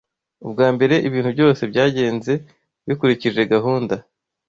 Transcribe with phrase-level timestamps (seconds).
[0.45, 2.33] Ubwa mbere, ibintu byose byagenze
[2.87, 3.95] bikurikije gahunda.